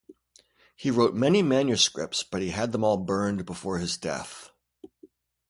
[0.75, 4.49] He wrote many manuscripts, but he had them all burned before his death.